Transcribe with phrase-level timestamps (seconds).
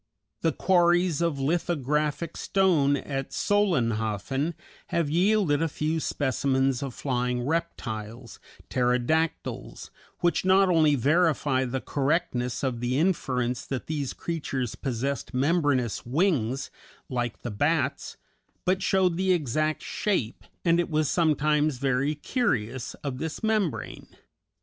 [0.41, 4.55] The quarries of lithographic stone at Solenhofen
[4.87, 9.91] have yielded a few specimens of flying reptiles, pterodactyls,
[10.21, 16.71] which not only verify the correctness of the inference that these creatures possessed membranous wings,
[17.07, 18.17] like the bats,
[18.65, 24.07] but show the exact shape, and it was sometimes very curious, of this membrane.